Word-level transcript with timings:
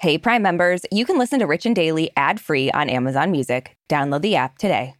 Hey, 0.00 0.16
Prime 0.16 0.40
members, 0.40 0.80
you 0.90 1.04
can 1.04 1.18
listen 1.18 1.40
to 1.40 1.46
Rich 1.46 1.66
and 1.66 1.76
Daily 1.76 2.10
ad 2.16 2.40
free 2.40 2.70
on 2.70 2.88
Amazon 2.88 3.30
Music. 3.30 3.76
Download 3.90 4.22
the 4.22 4.34
app 4.34 4.56
today. 4.56 4.94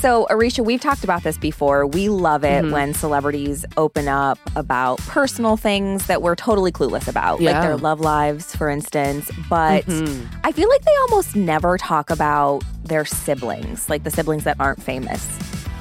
So, 0.00 0.26
Aricia, 0.30 0.64
we've 0.64 0.80
talked 0.80 1.04
about 1.04 1.24
this 1.24 1.36
before. 1.36 1.86
We 1.86 2.08
love 2.08 2.42
it 2.42 2.64
Mhm. 2.64 2.72
when 2.72 2.94
celebrities 2.94 3.66
open 3.76 4.08
up 4.08 4.38
about 4.56 4.98
personal 5.00 5.58
things 5.58 6.06
that 6.06 6.22
we're 6.22 6.36
totally 6.36 6.72
clueless 6.72 7.06
about, 7.06 7.42
like 7.42 7.60
their 7.60 7.76
love 7.76 8.00
lives, 8.00 8.56
for 8.56 8.70
instance. 8.70 9.30
But 9.50 9.84
Mhm. 9.84 10.26
I 10.42 10.52
feel 10.52 10.70
like 10.70 10.82
they 10.82 10.96
almost 11.10 11.36
never 11.36 11.76
talk 11.76 12.08
about 12.08 12.64
their 12.82 13.04
siblings, 13.04 13.90
like 13.90 14.04
the 14.04 14.10
siblings 14.10 14.44
that 14.44 14.56
aren't 14.58 14.82
famous. 14.82 15.26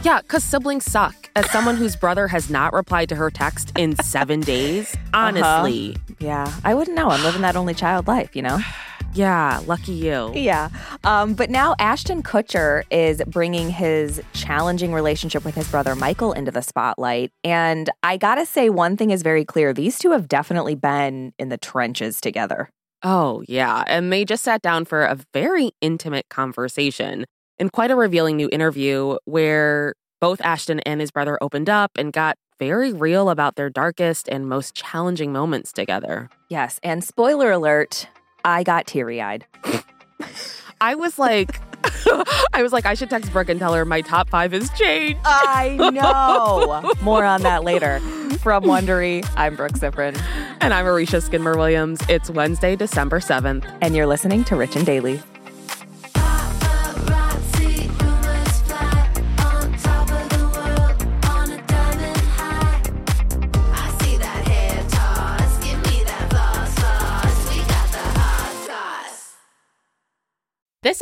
Yeah, 0.04 0.20
because 0.21 0.43
siblings 0.43 0.83
suck. 0.83 1.29
As 1.38 1.49
someone 1.49 1.77
whose 1.77 1.95
brother 1.95 2.27
has 2.27 2.49
not 2.49 2.73
replied 2.73 3.07
to 3.09 3.15
her 3.15 3.31
text 3.31 3.71
in 3.77 3.95
seven 4.03 4.41
days, 4.41 4.98
honestly, 5.13 5.95
Yeah, 6.20 6.53
I 6.66 6.73
wouldn't 6.73 6.98
know. 6.98 7.09
I'm 7.09 7.23
living 7.23 7.41
that 7.41 7.55
only 7.55 7.73
child 7.73 8.05
life, 8.05 8.35
you 8.35 8.41
know? 8.41 8.59
yeah, 9.13 9.62
lucky 9.66 9.93
you. 9.93 10.34
Yeah. 10.35 10.67
Um, 11.05 11.35
but 11.35 11.49
now 11.49 11.76
Ashton 11.79 12.21
Kutcher 12.21 12.84
is 12.91 13.21
bringing 13.27 13.70
his 13.70 14.21
challenging 14.34 14.93
relationship 14.93 15.45
with 15.45 15.55
his 15.55 15.70
brother 15.71 15.95
Michael 15.95 16.34
into 16.34 16.51
the 16.51 16.62
spotlight. 16.62 17.31
And 17.45 17.90
I 18.04 18.17
got 18.17 18.35
to 18.35 18.45
say, 18.45 18.70
one 18.70 18.98
thing 18.98 19.12
is 19.12 19.21
very 19.23 19.45
clear 19.45 19.73
these 19.73 19.98
two 19.98 20.12
have 20.12 20.27
definitely 20.27 20.76
been 20.76 21.31
in 21.40 21.48
the 21.48 21.57
trenches 21.57 22.20
together. 22.20 22.70
Oh, 23.04 23.43
yeah. 23.48 23.84
And 23.88 24.12
they 24.12 24.26
just 24.26 24.43
sat 24.43 24.62
down 24.62 24.84
for 24.84 25.04
a 25.05 25.17
very 25.34 25.71
intimate 25.79 26.27
conversation 26.29 27.26
in 27.59 27.70
quite 27.70 27.91
a 27.91 27.95
revealing 27.95 28.35
new 28.38 28.49
interview 28.52 29.17
where 29.25 29.93
both 30.20 30.41
Ashton 30.41 30.80
and 30.81 31.02
his 31.02 31.12
brother 31.12 31.38
opened 31.41 31.70
up 31.70 31.91
and 31.98 32.12
got 32.13 32.38
very 32.59 32.93
real 32.93 33.29
about 33.29 33.55
their 33.55 33.70
darkest 33.70 34.27
and 34.29 34.48
most 34.48 34.73
challenging 34.76 35.31
moments 35.34 35.71
together. 35.74 36.29
Yes. 36.49 36.79
And 36.84 37.04
spoiler 37.04 37.51
alert, 37.51 38.07
I 38.46 38.63
got 38.63 38.87
teary 38.87 39.21
eyed. 39.21 39.46
I 40.81 40.96
was 40.96 41.18
like, 41.20 41.59
I 42.54 42.62
was 42.63 42.71
like, 42.71 42.85
I 42.85 42.93
should 42.93 43.09
text 43.09 43.31
Brooke 43.34 43.49
and 43.49 43.59
tell 43.59 43.74
her 43.74 43.85
my 43.85 44.01
top 44.01 44.29
five 44.29 44.51
has 44.54 44.70
changed. 44.71 45.20
I 45.26 45.76
know. 45.93 46.91
More 47.01 47.26
on 47.26 47.41
that 47.43 47.63
later. 47.63 47.99
From 48.40 48.63
Wondery, 48.63 49.27
I'm 49.35 49.55
Brooke 49.55 49.74
Siffrinn, 49.74 50.18
And 50.62 50.74
I'm 50.74 50.85
Aricia 50.85 51.21
Skidmore 51.21 51.57
Williams. 51.57 52.01
It's 52.09 52.29
Wednesday, 52.29 52.76
December 52.76 53.20
7th. 53.20 53.65
and 53.81 53.96
you're 53.96 54.07
listening 54.07 54.43
to 54.46 54.55
Rich 54.55 54.76
and 54.76 54.85
Daily. 54.85 55.21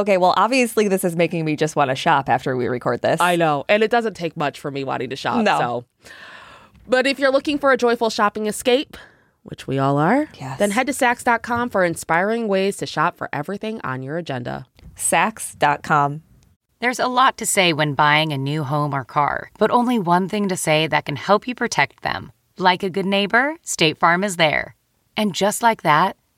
Okay, 0.00 0.16
well, 0.18 0.34
obviously, 0.36 0.88
this 0.88 1.04
is 1.04 1.16
making 1.16 1.44
me 1.44 1.56
just 1.56 1.74
want 1.76 1.90
to 1.90 1.94
shop 1.96 2.28
after 2.28 2.56
we 2.56 2.66
record 2.68 3.00
this. 3.02 3.20
I 3.20 3.36
know, 3.36 3.64
and 3.68 3.82
it 3.82 3.90
doesn't 3.90 4.14
take 4.14 4.36
much 4.36 4.60
for 4.60 4.70
me 4.70 4.84
wanting 4.84 5.10
to 5.10 5.16
shop. 5.16 5.42
No. 5.44 5.58
So, 5.58 6.10
but 6.86 7.06
if 7.06 7.18
you're 7.18 7.32
looking 7.32 7.58
for 7.58 7.72
a 7.72 7.76
joyful 7.76 8.10
shopping 8.10 8.46
escape, 8.46 8.96
which 9.42 9.66
we 9.66 9.78
all 9.78 9.96
are, 9.98 10.28
Yes. 10.38 10.58
then 10.58 10.70
head 10.72 10.86
to 10.88 10.92
Saks.com 10.92 11.70
for 11.70 11.84
inspiring 11.84 12.46
ways 12.48 12.76
to 12.78 12.86
shop 12.86 13.16
for 13.16 13.28
everything 13.32 13.80
on 13.84 14.02
your 14.02 14.18
agenda. 14.18 14.66
Saks.com. 14.96 16.22
There's 16.80 16.98
a 16.98 17.06
lot 17.08 17.38
to 17.38 17.46
say 17.46 17.72
when 17.72 17.94
buying 17.94 18.32
a 18.32 18.38
new 18.38 18.62
home 18.64 18.94
or 18.94 19.04
car, 19.04 19.50
but 19.58 19.70
only 19.70 19.98
one 19.98 20.28
thing 20.28 20.48
to 20.48 20.56
say 20.56 20.86
that 20.88 21.06
can 21.06 21.16
help 21.16 21.48
you 21.48 21.54
protect 21.54 22.02
them. 22.02 22.32
Like 22.58 22.82
a 22.82 22.90
good 22.90 23.06
neighbor, 23.06 23.56
State 23.62 23.98
Farm 23.98 24.22
is 24.22 24.36
there. 24.36 24.74
And 25.16 25.34
just 25.34 25.62
like 25.62 25.82
that, 25.82 26.16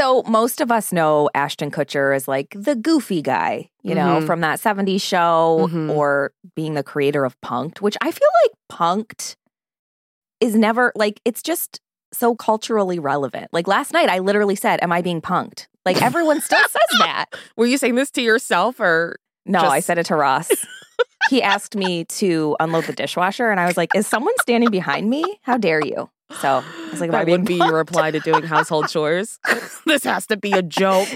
So, 0.00 0.22
most 0.22 0.62
of 0.62 0.72
us 0.72 0.94
know 0.94 1.28
Ashton 1.34 1.70
Kutcher 1.70 2.16
as 2.16 2.26
like 2.26 2.54
the 2.56 2.74
goofy 2.74 3.20
guy, 3.20 3.68
you 3.82 3.94
know, 3.94 4.20
Mhm. 4.22 4.26
from 4.26 4.40
that 4.40 4.58
70s 4.58 5.02
show 5.02 5.68
Mhm. 5.70 5.94
or 5.94 6.32
being 6.56 6.72
the 6.72 6.82
creator 6.82 7.26
of 7.26 7.38
Punk'd, 7.42 7.82
which 7.82 7.98
I 8.00 8.10
feel 8.10 8.28
like 8.44 8.52
Punk'd 8.70 9.36
is 10.40 10.54
never 10.54 10.90
like, 10.96 11.20
it's 11.26 11.42
just 11.42 11.80
so 12.14 12.34
culturally 12.34 12.98
relevant. 12.98 13.48
Like 13.52 13.68
last 13.68 13.92
night, 13.92 14.08
I 14.08 14.20
literally 14.20 14.56
said, 14.56 14.82
Am 14.82 14.90
I 14.90 15.02
being 15.02 15.20
punked? 15.20 15.66
Like 15.84 16.00
everyone 16.00 16.40
still 16.40 16.58
says 16.60 16.98
that. 17.00 17.26
Were 17.58 17.66
you 17.66 17.76
saying 17.76 17.96
this 17.96 18.10
to 18.12 18.22
yourself 18.22 18.80
or 18.80 19.16
No, 19.44 19.60
I 19.60 19.80
said 19.80 19.98
it 19.98 20.06
to 20.06 20.16
Ross. 20.16 20.48
He 21.30 21.42
asked 21.42 21.76
me 21.76 22.04
to 22.06 22.56
unload 22.60 22.86
the 22.86 22.92
dishwasher, 22.92 23.50
and 23.50 23.58
I 23.60 23.66
was 23.66 23.76
like, 23.76 23.94
Is 23.94 24.06
someone 24.06 24.34
standing 24.38 24.70
behind 24.70 25.08
me? 25.08 25.38
How 25.42 25.56
dare 25.56 25.80
you? 25.80 26.10
So 26.32 26.48
I 26.66 26.90
was 26.90 27.00
like, 27.00 27.10
that 27.12 27.26
would 27.28 27.44
be 27.44 27.54
your 27.54 27.76
reply 27.76 28.10
to 28.10 28.20
doing 28.20 28.44
household 28.44 28.88
chores? 28.92 29.38
this 29.86 30.04
has 30.04 30.26
to 30.28 30.36
be 30.36 30.56
a 30.56 30.62
joke. 30.62 31.08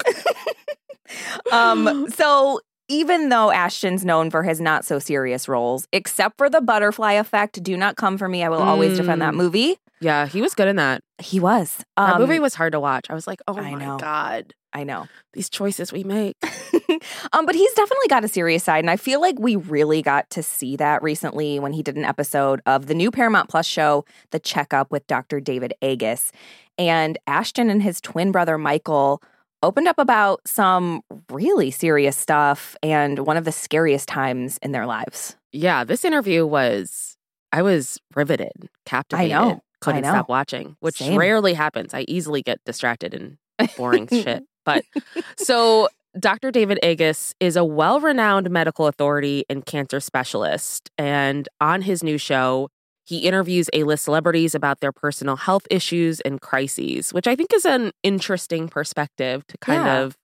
um, 1.53 2.07
so 2.11 2.61
even 2.89 3.29
though 3.29 3.51
Ashton's 3.51 4.05
known 4.05 4.31
for 4.31 4.43
his 4.43 4.61
not 4.61 4.85
so 4.85 4.99
serious 4.99 5.49
roles, 5.49 5.87
except 5.93 6.37
for 6.39 6.51
the 6.51 6.61
butterfly 6.61 7.13
effect, 7.13 7.63
do 7.63 7.77
not 7.77 7.97
come 7.97 8.19
for 8.19 8.29
me. 8.29 8.43
I 8.45 8.49
will 8.49 8.63
always 8.63 8.97
defend 8.97 9.23
that 9.23 9.33
Mm. 9.35 9.39
movie. 9.39 9.77
Yeah, 10.01 10.27
he 10.27 10.43
was 10.43 10.55
good 10.55 10.69
in 10.69 10.77
that. 10.77 11.01
He 11.19 11.41
was. 11.41 11.79
That 11.97 12.15
Um, 12.17 12.21
movie 12.21 12.41
was 12.41 12.55
hard 12.55 12.73
to 12.73 12.81
watch. 12.81 13.07
I 13.09 13.15
was 13.15 13.27
like, 13.27 13.41
oh 13.49 13.57
I 13.57 13.71
my 13.71 13.85
know. 13.85 13.97
God, 13.99 14.53
I 14.75 14.83
know. 14.85 15.07
these 15.33 15.49
choices 15.49 15.93
we 15.93 16.03
make. 16.03 16.37
um, 17.33 17.47
but 17.47 17.55
he's 17.55 17.73
definitely 17.75 18.09
got 18.09 18.25
a 18.25 18.29
serious 18.29 18.65
side, 18.65 18.81
and 18.81 18.91
I 18.91 18.97
feel 18.97 19.21
like 19.21 19.39
we 19.39 19.55
really 19.57 20.03
got 20.03 20.29
to 20.31 20.43
see 20.43 20.77
that 20.77 21.03
recently 21.03 21.61
when 21.61 21.73
he 21.73 21.83
did 21.83 21.97
an 21.97 22.05
episode 22.05 22.61
of 22.67 22.87
the 22.87 22.95
new 22.95 23.11
Paramount 23.11 23.49
Plus 23.49 23.67
show, 23.67 24.05
The 24.33 24.41
Checkup 24.41 24.91
with 24.91 25.07
Dr. 25.07 25.41
David 25.41 25.75
Agus. 25.81 26.33
And 26.77 27.19
Ashton 27.29 27.71
and 27.71 27.83
his 27.83 28.01
twin 28.01 28.33
brother 28.33 28.59
Michael 28.59 29.23
opened 29.63 29.87
up 29.89 29.99
about 29.99 30.41
some 30.47 31.03
really 31.31 31.71
serious 31.71 32.17
stuff 32.17 32.77
and 32.83 33.21
one 33.21 33.37
of 33.37 33.45
the 33.45 33.53
scariest 33.53 34.09
times 34.09 34.59
in 34.59 34.73
their 34.73 34.87
lives. 34.87 35.37
Yeah, 35.53 35.85
this 35.85 36.05
interview 36.05 36.45
was, 36.45 37.17
I 37.53 37.63
was 37.63 38.01
riveted, 38.15 38.69
captivated. 38.85 39.61
Couldn't 39.81 40.03
know. 40.03 40.11
stop 40.11 40.29
watching, 40.29 40.77
which 40.81 40.97
Same. 40.97 41.19
rarely 41.19 41.55
happens. 41.55 41.93
I 41.93 42.05
easily 42.09 42.43
get 42.43 42.59
distracted 42.65 43.15
and 43.15 43.37
boring 43.77 44.09
shit. 44.13 44.45
But 44.65 44.85
so 45.37 45.89
Dr. 46.19 46.51
David 46.51 46.79
Agus 46.83 47.35
is 47.41 47.57
a 47.57 47.65
well 47.65 48.01
renowned 48.01 48.51
medical 48.51 48.87
authority 48.87 49.45
and 49.49 49.65
cancer 49.67 50.01
specialist. 50.01 50.91
And 50.99 51.49
on 51.61 51.83
his 51.83 52.03
new 52.03 52.19
show, 52.19 52.69
he 53.07 53.19
interviews 53.19 53.69
A 53.73 53.83
list 53.85 54.05
celebrities 54.05 54.55
about 54.55 54.81
their 54.81 54.93
personal 54.93 55.37
health 55.37 55.67
issues 55.71 56.21
and 56.21 56.41
crises, 56.41 57.13
which 57.13 57.27
I 57.27 57.37
think 57.37 57.53
is 57.53 57.67
an 57.67 57.91
interesting 58.03 58.69
perspective 58.69 59.47
to 59.49 59.59
kind 59.59 59.85
Yeah. 59.85 59.99
of 60.01 60.17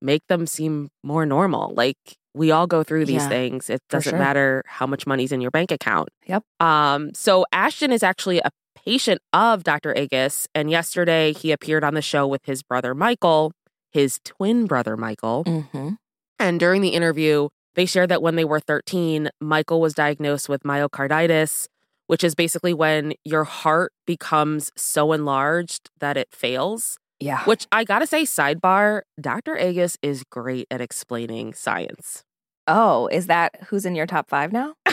make 0.00 0.22
them 0.28 0.46
seem 0.46 0.88
more 1.02 1.26
normal. 1.26 1.74
Like 1.74 1.96
we 2.34 2.50
all 2.50 2.66
go 2.66 2.82
through 2.82 3.04
these 3.04 3.22
Yeah, 3.22 3.28
things. 3.28 3.68
It 3.68 3.80
doesn't 3.90 4.10
sure. 4.12 4.18
matter 4.18 4.62
how 4.66 4.86
much 4.86 5.06
money's 5.06 5.32
in 5.32 5.40
your 5.42 5.50
bank 5.50 5.70
account. 5.70 6.08
Yep. 6.26 6.42
Um, 6.60 7.12
so 7.14 7.44
Ashton 7.52 7.92
is 7.92 8.02
actually 8.02 8.38
a 8.38 8.50
patient 8.74 9.20
of 9.34 9.62
Dr. 9.64 9.94
Agus, 9.96 10.48
and 10.54 10.70
yesterday 10.70 11.32
he 11.34 11.52
appeared 11.52 11.84
on 11.84 11.94
the 11.94 12.00
show 12.02 12.26
with 12.26 12.40
his 12.46 12.62
brother 12.62 12.94
Michael, 12.94 13.52
his 13.92 14.20
twin 14.24 14.66
brother 14.66 14.96
Michael. 14.96 15.44
Mm-hmm. 15.44 15.90
And 16.38 16.60
during 16.60 16.82
the 16.82 16.90
interview, 16.90 17.48
they 17.74 17.86
shared 17.86 18.08
that 18.10 18.22
when 18.22 18.36
they 18.36 18.44
were 18.44 18.60
13, 18.60 19.30
Michael 19.40 19.80
was 19.80 19.94
diagnosed 19.94 20.48
with 20.48 20.62
myocarditis, 20.62 21.68
which 22.06 22.24
is 22.24 22.34
basically 22.34 22.74
when 22.74 23.14
your 23.24 23.44
heart 23.44 23.92
becomes 24.06 24.70
so 24.76 25.12
enlarged 25.12 25.90
that 26.00 26.16
it 26.16 26.28
fails. 26.32 26.98
Yeah. 27.20 27.44
Which 27.44 27.66
I 27.70 27.84
gotta 27.84 28.06
say, 28.06 28.24
sidebar, 28.24 29.02
Dr. 29.20 29.56
Agus 29.56 29.96
is 30.02 30.24
great 30.24 30.66
at 30.70 30.80
explaining 30.80 31.54
science. 31.54 32.24
Oh, 32.66 33.08
is 33.08 33.26
that 33.26 33.56
who's 33.66 33.84
in 33.84 33.94
your 33.94 34.06
top 34.06 34.28
five 34.28 34.52
now? 34.52 34.74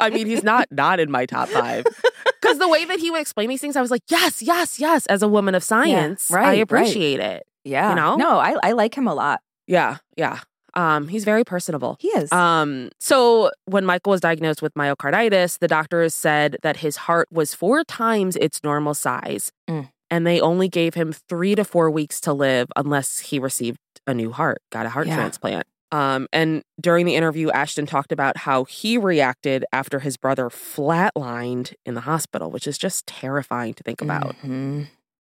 I 0.00 0.10
mean, 0.12 0.26
he's 0.26 0.42
not 0.44 0.68
not 0.70 1.00
in 1.00 1.10
my 1.10 1.26
top 1.26 1.48
five. 1.48 1.86
Because 2.48 2.58
the 2.58 2.68
way 2.68 2.84
that 2.86 2.98
he 2.98 3.10
would 3.10 3.20
explain 3.20 3.48
these 3.48 3.60
things, 3.60 3.76
I 3.76 3.80
was 3.80 3.90
like, 3.90 4.02
yes, 4.08 4.42
yes, 4.42 4.80
yes. 4.80 5.06
As 5.06 5.22
a 5.22 5.28
woman 5.28 5.54
of 5.54 5.62
science, 5.62 6.30
right, 6.32 6.44
I 6.44 6.48
right. 6.48 6.60
appreciate 6.62 7.20
it. 7.20 7.46
Yeah. 7.64 7.90
You 7.90 7.96
know? 7.96 8.16
No, 8.16 8.38
I, 8.38 8.56
I 8.62 8.72
like 8.72 8.96
him 8.96 9.06
a 9.06 9.14
lot. 9.14 9.40
Yeah, 9.66 9.98
yeah. 10.16 10.40
Um, 10.74 11.08
he's 11.08 11.24
very 11.24 11.44
personable. 11.44 11.96
He 11.98 12.08
is. 12.08 12.30
Um, 12.32 12.90
so 13.00 13.50
when 13.66 13.84
Michael 13.84 14.10
was 14.12 14.20
diagnosed 14.20 14.62
with 14.62 14.74
myocarditis, 14.74 15.58
the 15.58 15.68
doctors 15.68 16.14
said 16.14 16.56
that 16.62 16.78
his 16.78 16.96
heart 16.96 17.28
was 17.30 17.54
four 17.54 17.84
times 17.84 18.36
its 18.36 18.62
normal 18.62 18.94
size. 18.94 19.50
Mm. 19.68 19.90
And 20.10 20.26
they 20.26 20.40
only 20.40 20.68
gave 20.68 20.94
him 20.94 21.12
three 21.12 21.54
to 21.54 21.64
four 21.64 21.90
weeks 21.90 22.20
to 22.22 22.32
live 22.32 22.68
unless 22.76 23.18
he 23.18 23.38
received 23.38 23.78
a 24.06 24.14
new 24.14 24.30
heart, 24.32 24.62
got 24.70 24.86
a 24.86 24.88
heart 24.88 25.06
Yeah. 25.06 25.16
transplant. 25.16 25.66
Um, 25.90 26.28
and 26.32 26.62
during 26.80 27.06
the 27.06 27.14
interview, 27.14 27.50
Ashton 27.50 27.86
talked 27.86 28.12
about 28.12 28.36
how 28.36 28.64
he 28.64 28.98
reacted 28.98 29.64
after 29.72 30.00
his 30.00 30.16
brother 30.16 30.50
flatlined 30.50 31.72
in 31.86 31.94
the 31.94 32.02
hospital, 32.02 32.50
which 32.50 32.66
is 32.66 32.76
just 32.76 33.06
terrifying 33.06 33.74
to 33.74 33.82
think 33.82 34.02
about. 34.02 34.36
Mhm. 34.44 34.88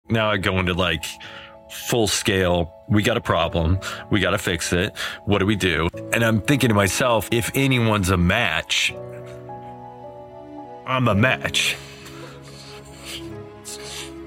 Now 0.09 0.31
I 0.31 0.37
go 0.39 0.59
into 0.59 0.73
like 0.73 1.05
full 1.89 2.07
scale. 2.07 2.73
We 2.89 3.03
got 3.03 3.17
a 3.17 3.21
problem. 3.21 3.79
We 4.11 4.21
got 4.21 4.31
to 4.31 4.39
fix 4.39 4.73
it. 4.73 4.97
What 5.25 5.39
do 5.39 5.47
we 5.47 5.57
do? 5.57 5.89
And 6.13 6.25
I'm 6.25 6.41
thinking 6.41 6.69
to 6.69 6.75
myself, 6.75 7.29
if 7.33 7.51
anyone's 7.55 8.09
a 8.11 8.17
match, 8.17 8.95
I'm 10.87 11.09
a 11.09 11.15
match. 11.15 11.77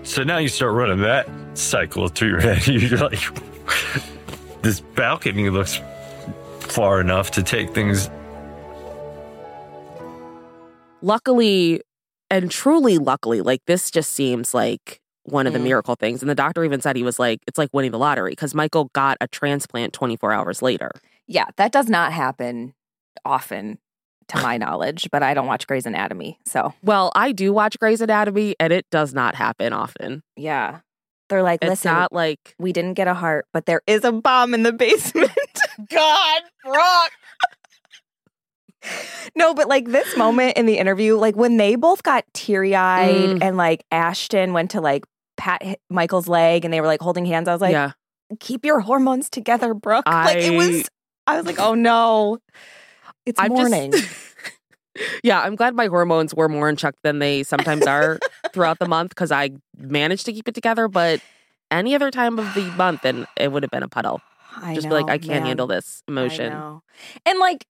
So 0.03 0.23
now 0.23 0.37
you 0.39 0.47
start 0.49 0.73
running 0.73 0.99
that 1.01 1.27
cycle 1.53 2.07
through 2.09 2.29
your 2.29 2.39
head. 2.41 2.67
You're 2.67 2.99
like, 2.99 3.19
this 4.61 4.81
balcony 4.81 5.49
looks 5.49 5.79
far 6.79 7.01
enough 7.01 7.29
to 7.31 7.43
take 7.43 7.73
things. 7.73 8.09
luckily 11.01 11.81
and 12.29 12.51
truly 12.51 12.97
luckily 12.97 13.41
like 13.41 13.61
this 13.67 13.89
just 13.89 14.11
seems 14.13 14.53
like 14.53 14.99
one 15.23 15.47
of 15.47 15.53
the 15.53 15.59
Mm. 15.59 15.63
miracle 15.63 15.95
things 15.95 16.21
and 16.21 16.29
the 16.29 16.35
doctor 16.35 16.63
even 16.65 16.81
said 16.81 16.95
he 16.97 17.03
was 17.03 17.17
like 17.19 17.39
it's 17.47 17.57
like 17.57 17.69
winning 17.71 17.91
the 17.91 17.97
lottery 17.97 18.31
because 18.31 18.53
michael 18.53 18.89
got 18.93 19.17
a 19.21 19.27
transplant 19.29 19.93
24 19.93 20.31
hours 20.33 20.61
later 20.61 20.91
Yeah, 21.27 21.45
that 21.57 21.71
does 21.71 21.87
not 21.89 22.11
happen 22.11 22.73
often 23.23 23.77
to 24.29 24.41
my 24.41 24.57
knowledge, 24.63 25.07
but 25.11 25.23
I 25.23 25.33
don't 25.33 25.47
watch 25.47 25.67
Grey's 25.67 25.85
Anatomy. 25.85 26.37
So, 26.45 26.73
well 26.83 27.11
i 27.15 27.31
do 27.31 27.53
watch 27.53 27.79
grey's 27.79 28.01
anatomy 28.01 28.55
and 28.59 28.73
it 28.73 28.85
does 28.91 29.13
not 29.13 29.35
happen 29.35 29.71
often 29.73 30.21
yeah. 30.35 30.79
They're 31.29 31.43
like, 31.43 31.59
it's 31.61 31.69
listen, 31.69 31.93
not 31.93 32.11
like 32.11 32.39
we 32.57 32.73
didn't 32.73 32.95
get 32.95 33.07
a 33.07 33.13
heart, 33.13 33.45
but 33.53 33.67
there 33.67 33.81
is 33.85 34.03
a 34.03 34.11
bomb 34.11 34.55
in 34.55 34.63
the 34.63 34.73
basement. 34.85 35.29
god 35.89 36.41
brock 36.63 37.11
no, 39.35 39.53
but 39.53 39.67
like 39.67 39.87
this 39.89 40.15
moment 40.15 40.57
in 40.57 40.65
the 40.65 40.77
interview, 40.77 41.17
like 41.17 41.35
when 41.35 41.57
they 41.57 41.75
both 41.75 42.01
got 42.01 42.23
teary 42.33 42.75
eyed 42.75 43.29
Mm. 43.29 43.39
and 43.43 43.57
like 43.57 43.83
Ashton 43.91 44.53
went 44.53 44.71
to 44.71 44.79
like 44.81 45.03
pat 45.35 45.79
Michael's 45.89 46.29
leg 46.29 46.63
and 46.63 46.73
they 46.73 46.79
were 46.79 46.87
like 46.87 47.01
holding 47.01 47.25
hands, 47.25 47.47
I 47.49 47.53
was 47.53 47.61
like, 47.61 47.73
yeah 47.73 47.91
keep 48.39 48.63
your 48.63 48.79
hormones 48.79 49.27
together, 49.29 49.73
Brooke. 49.73 50.05
like 50.07 50.37
it 50.37 50.55
was, 50.55 50.87
I 51.25 51.35
was 51.35 51.45
like, 51.47 51.59
oh 51.59 51.73
no, 51.73 52.37
it's 53.25 53.39
I'm 53.39 53.49
morning. 53.51 53.91
just 53.91 54.07
yeah 55.23 55.39
i'm 55.41 55.55
glad 55.55 55.75
my 55.75 55.87
hormones 55.87 56.33
were 56.33 56.49
more 56.49 56.67
in 56.69 56.75
check 56.75 56.93
than 57.03 57.19
they 57.19 57.43
sometimes 57.43 57.85
are 57.87 58.19
throughout 58.53 58.79
the 58.79 58.87
month 58.87 59.09
because 59.09 59.31
i 59.31 59.49
managed 59.77 60.25
to 60.25 60.33
keep 60.33 60.47
it 60.47 60.53
together 60.55 60.87
but 60.87 61.21
any 61.71 61.95
other 61.95 62.11
time 62.11 62.37
of 62.39 62.53
the 62.53 62.63
month 62.71 63.05
and 63.05 63.25
it 63.37 63.51
would 63.51 63.63
have 63.63 63.69
been 63.71 63.83
a 63.83 63.87
puddle 63.87 64.19
I 64.61 64.75
just 64.75 64.87
know, 64.87 64.95
be 64.95 65.01
like 65.03 65.09
i 65.09 65.17
can't 65.17 65.41
man. 65.41 65.45
handle 65.45 65.67
this 65.67 66.03
emotion. 66.07 66.81
And 67.25 67.39
like, 67.39 67.65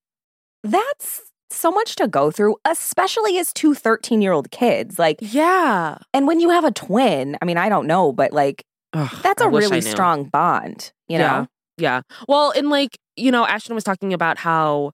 that's 0.62 1.22
so 1.50 1.70
much 1.70 1.96
to 1.96 2.06
go 2.06 2.30
through, 2.30 2.56
especially 2.64 3.38
as 3.38 3.52
two 3.52 3.74
13 3.74 4.22
year 4.22 4.32
old 4.32 4.50
kids. 4.50 4.98
Like, 4.98 5.18
yeah 5.20 5.98
and 6.14 6.26
when 6.26 6.40
you 6.40 6.50
have 6.50 6.64
a 6.64 6.70
twin, 6.70 7.36
I 7.40 7.44
mean, 7.44 7.56
I 7.56 7.68
don't 7.68 7.86
know, 7.86 8.12
but 8.12 8.32
like, 8.32 8.64
Ugh, 8.92 9.10
that's 9.22 9.42
a 9.42 9.48
really 9.48 9.80
strong 9.80 10.24
bond, 10.24 10.92
you 11.08 11.18
Yeah. 11.18 11.40
know? 11.40 11.46
Yeah. 11.78 12.02
Well, 12.28 12.52
and 12.52 12.68
like, 12.68 12.98
you 13.16 13.30
know, 13.30 13.46
Ashton 13.46 13.74
was 13.74 13.84
talking 13.84 14.12
about 14.12 14.38
how 14.38 14.92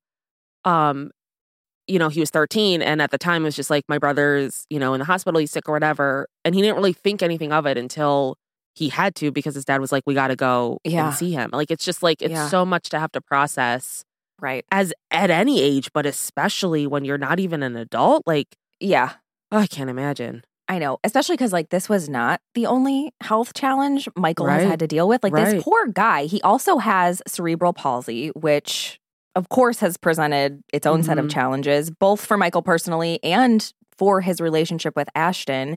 um 0.64 1.10
you 1.88 2.00
know, 2.00 2.08
he 2.08 2.18
was 2.18 2.30
13 2.30 2.82
and 2.82 3.00
at 3.00 3.12
the 3.12 3.18
time 3.18 3.42
it 3.42 3.44
was 3.44 3.54
just 3.54 3.70
like 3.70 3.84
my 3.88 3.96
brother's, 3.98 4.66
you 4.70 4.80
know, 4.80 4.92
in 4.92 4.98
the 4.98 5.04
hospital, 5.04 5.38
he's 5.38 5.52
sick 5.52 5.68
or 5.68 5.72
whatever, 5.72 6.26
and 6.44 6.54
he 6.54 6.60
didn't 6.60 6.74
really 6.76 6.92
think 6.92 7.22
anything 7.22 7.52
of 7.52 7.64
it 7.66 7.78
until 7.78 8.36
he 8.76 8.88
had 8.90 9.14
to 9.16 9.32
because 9.32 9.54
his 9.54 9.64
dad 9.64 9.80
was 9.80 9.90
like 9.92 10.02
we 10.06 10.14
got 10.14 10.28
to 10.28 10.36
go 10.36 10.78
Yeah. 10.84 11.06
and 11.08 11.14
see 11.16 11.32
him. 11.32 11.50
Like 11.52 11.70
it's 11.70 11.84
just 11.84 12.02
like 12.02 12.22
it's 12.22 12.32
Yeah. 12.32 12.48
so 12.48 12.64
much 12.64 12.88
to 12.90 12.98
have 13.00 13.10
to 13.12 13.20
process 13.20 14.04
Right. 14.38 14.64
as 14.70 14.92
at 15.10 15.30
any 15.30 15.60
age, 15.62 15.90
but 15.94 16.04
especially 16.06 16.86
when 16.86 17.04
you're 17.04 17.18
not 17.18 17.40
even 17.40 17.62
an 17.62 17.76
adult, 17.76 18.22
like 18.26 18.54
Yeah. 18.80 19.12
oh, 19.50 19.58
I 19.58 19.66
can't 19.66 19.88
imagine. 19.90 20.44
I 20.68 20.78
know, 20.80 20.98
especially 21.04 21.34
because 21.36 21.52
like 21.52 21.70
this 21.70 21.88
was 21.88 22.08
not 22.08 22.40
the 22.54 22.66
only 22.66 23.12
health 23.22 23.54
challenge 23.54 24.08
Michael 24.16 24.46
has 24.48 24.64
had 24.64 24.80
to 24.80 24.86
deal 24.88 25.08
with. 25.08 25.22
Like 25.22 25.32
Right. 25.32 25.54
this 25.54 25.62
poor 25.64 25.86
guy, 25.86 26.24
he 26.26 26.42
also 26.42 26.78
has 26.78 27.22
cerebral 27.26 27.72
palsy, 27.72 28.28
which 28.30 28.98
of 29.36 29.48
course 29.48 29.78
has 29.80 29.96
presented 29.96 30.62
its 30.72 30.86
own 30.86 31.02
set 31.02 31.18
of 31.18 31.26
Mhm. 31.26 31.30
challenges, 31.30 31.90
both 31.90 32.24
for 32.24 32.36
Michael 32.36 32.62
personally 32.62 33.20
and 33.22 33.72
for 33.96 34.20
his 34.22 34.40
relationship 34.40 34.96
with 34.96 35.08
Ashton. 35.14 35.76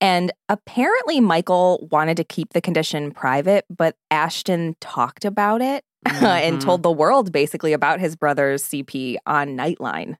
And 0.00 0.32
apparently, 0.48 1.20
Michael 1.20 1.88
wanted 1.92 2.16
to 2.16 2.24
keep 2.24 2.52
the 2.52 2.60
condition 2.60 3.12
private, 3.12 3.64
but 3.70 3.94
Ashton 4.10 4.74
talked 4.80 5.24
about 5.24 5.60
it 5.62 5.84
and 6.06 6.58
Mhm. 6.58 6.60
told 6.60 6.82
the 6.82 6.90
world 6.90 7.30
basically 7.32 7.72
about 7.72 8.00
his 8.00 8.16
brother's 8.16 8.64
CP 8.64 9.16
on 9.26 9.56
Nightline. 9.56 10.16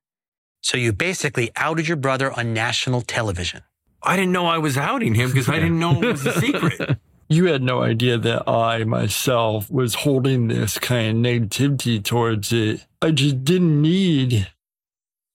So 0.62 0.76
you 0.76 0.92
basically 0.92 1.50
outed 1.56 1.88
your 1.88 1.96
brother 1.96 2.32
on 2.32 2.54
national 2.54 3.00
television. 3.02 3.62
I 4.04 4.16
didn't 4.16 4.32
know 4.32 4.46
I 4.46 4.58
was 4.58 4.76
outing 4.78 5.14
him 5.14 5.30
because 5.30 5.48
I 5.48 5.54
didn't 5.54 5.78
know 5.80 6.00
it 6.02 6.12
was 6.12 6.26
a 6.26 6.40
secret. 6.40 6.98
You 7.28 7.46
had 7.46 7.62
no 7.62 7.82
idea 7.82 8.18
that 8.18 8.46
I 8.46 8.84
myself 8.84 9.70
was 9.70 9.94
holding 9.94 10.48
this 10.48 10.78
kind 10.78 11.24
of 11.26 11.32
negativity 11.32 12.02
towards 12.04 12.52
it. 12.52 12.86
I 13.00 13.10
just 13.10 13.42
didn't 13.42 13.80
need 13.80 14.50